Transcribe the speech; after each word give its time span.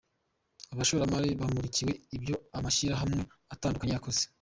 Abashoromari 0.73 1.29
bamurikiwe 1.39 1.91
ibyo 2.15 2.35
amashyirahamwe 2.57 3.21
atandukanye 3.53 3.93
yakoze. 3.95 4.21